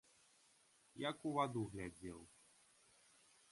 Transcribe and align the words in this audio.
Як 1.09 1.17
у 1.31 1.35
ваду 1.35 1.61
глядзеў! 1.75 2.19